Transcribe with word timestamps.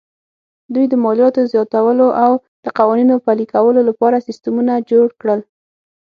دوی 0.73 0.85
د 0.89 0.93
مالیاتو 1.03 1.49
زیاتولو 1.51 2.07
او 2.23 2.31
د 2.65 2.67
قوانینو 2.77 3.15
پلي 3.25 3.45
کولو 3.53 3.81
لپاره 3.89 4.23
سیستمونه 4.27 4.73
جوړ 4.89 5.07
کړل 5.21 5.39